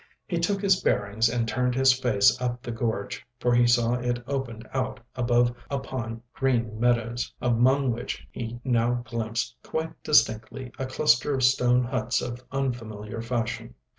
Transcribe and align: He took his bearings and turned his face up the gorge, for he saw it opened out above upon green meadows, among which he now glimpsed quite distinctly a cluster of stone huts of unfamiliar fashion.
He 0.25 0.39
took 0.39 0.63
his 0.63 0.81
bearings 0.81 1.29
and 1.29 1.47
turned 1.47 1.75
his 1.75 1.93
face 1.93 2.35
up 2.41 2.63
the 2.63 2.71
gorge, 2.71 3.23
for 3.39 3.53
he 3.53 3.67
saw 3.67 3.93
it 3.93 4.23
opened 4.25 4.67
out 4.73 4.99
above 5.15 5.55
upon 5.69 6.23
green 6.33 6.79
meadows, 6.79 7.31
among 7.39 7.91
which 7.91 8.25
he 8.31 8.59
now 8.63 9.03
glimpsed 9.05 9.57
quite 9.63 10.01
distinctly 10.01 10.71
a 10.79 10.87
cluster 10.87 11.35
of 11.35 11.43
stone 11.43 11.83
huts 11.83 12.19
of 12.19 12.43
unfamiliar 12.51 13.21
fashion. 13.21 13.75